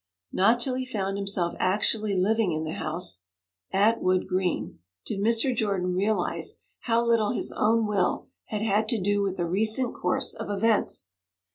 [0.33, 3.25] Not till he found himself actually living in the house
[3.71, 5.55] at Wood Green did Mr.
[5.55, 10.33] Jordan realize how little his own will had had to do with the recent course
[10.33, 11.11] of events.